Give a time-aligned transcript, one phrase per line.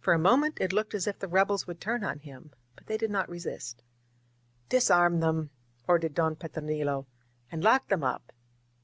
[0.00, 2.96] For a moment it looked as if the rebels would turn on him, but they
[2.98, 3.84] did not resist.
[4.68, 5.50] "Disarm them!"
[5.86, 7.06] ordered Don Petronilo.
[7.48, 8.32] "And lock them up